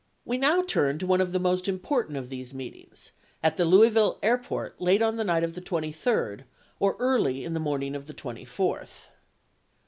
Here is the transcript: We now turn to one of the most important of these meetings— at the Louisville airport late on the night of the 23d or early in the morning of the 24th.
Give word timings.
We 0.25 0.39
now 0.39 0.63
turn 0.63 0.97
to 0.97 1.05
one 1.05 1.21
of 1.21 1.31
the 1.31 1.37
most 1.37 1.67
important 1.67 2.17
of 2.17 2.29
these 2.29 2.55
meetings— 2.55 3.11
at 3.43 3.55
the 3.55 3.65
Louisville 3.65 4.17
airport 4.23 4.81
late 4.81 5.03
on 5.03 5.15
the 5.15 5.23
night 5.23 5.43
of 5.43 5.53
the 5.53 5.61
23d 5.61 6.45
or 6.79 6.95
early 6.97 7.43
in 7.43 7.53
the 7.53 7.59
morning 7.59 7.93
of 7.93 8.07
the 8.07 8.13
24th. 8.15 9.09